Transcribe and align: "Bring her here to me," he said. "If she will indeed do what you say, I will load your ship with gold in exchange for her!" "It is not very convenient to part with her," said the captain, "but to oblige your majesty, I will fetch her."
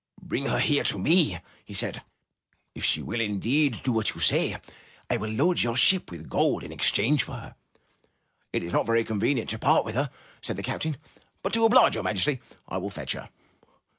"Bring 0.23 0.47
her 0.47 0.57
here 0.57 0.83
to 0.85 0.97
me," 0.97 1.39
he 1.63 1.75
said. 1.75 2.01
"If 2.73 2.83
she 2.83 3.03
will 3.03 3.21
indeed 3.21 3.83
do 3.83 3.91
what 3.91 4.15
you 4.15 4.19
say, 4.19 4.57
I 5.11 5.17
will 5.17 5.29
load 5.29 5.61
your 5.61 5.75
ship 5.75 6.09
with 6.09 6.27
gold 6.27 6.63
in 6.63 6.71
exchange 6.71 7.21
for 7.21 7.33
her!" 7.33 7.55
"It 8.51 8.63
is 8.63 8.73
not 8.73 8.87
very 8.87 9.03
convenient 9.03 9.51
to 9.51 9.59
part 9.59 9.85
with 9.85 9.93
her," 9.93 10.09
said 10.41 10.57
the 10.57 10.63
captain, 10.63 10.97
"but 11.43 11.53
to 11.53 11.65
oblige 11.65 11.93
your 11.93 12.03
majesty, 12.03 12.39
I 12.67 12.77
will 12.77 12.89
fetch 12.89 13.11
her." 13.13 13.29